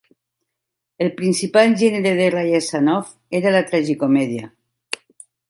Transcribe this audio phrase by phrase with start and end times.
[1.05, 4.51] El principal gènere de Ryazanov era la tragicomèdia.